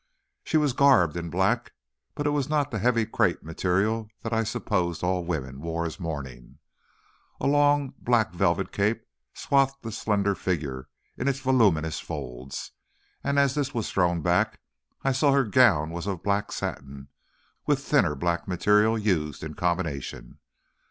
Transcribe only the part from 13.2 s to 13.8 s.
and as this